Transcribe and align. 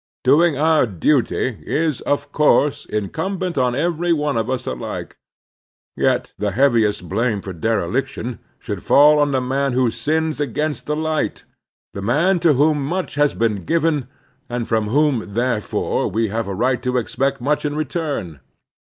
Doing 0.23 0.57
our 0.57 0.87
duty 0.87 1.59
is, 1.63 2.01
of 2.01 2.31
course, 2.31 2.85
incumbent 2.89 3.55
on 3.55 3.75
every 3.75 4.11
one 4.11 4.35
of 4.35 4.49
us 4.49 4.65
alike; 4.65 5.15
yet 5.95 6.33
the 6.39 6.49
heaviest 6.49 7.07
blame 7.07 7.39
for 7.39 7.53
dereliction 7.53 8.39
should 8.57 8.81
fall 8.81 9.19
on 9.19 9.29
the 9.29 9.39
man 9.41 9.73
who 9.73 9.91
sins 9.91 10.39
against 10.39 10.87
the 10.87 10.95
light, 10.95 11.43
the 11.93 12.01
man 12.01 12.39
to 12.39 12.53
whom 12.53 12.83
much 12.83 13.13
has 13.13 13.35
been 13.35 13.63
given, 13.63 14.07
and 14.49 14.67
from 14.67 14.87
whom, 14.89 15.35
therefore, 15.35 16.07
we 16.07 16.29
have 16.29 16.47
a 16.47 16.55
right 16.55 16.81
to 16.81 16.97
expect 16.97 17.39
much 17.39 17.63
in 17.63 17.75
return. 17.75 18.39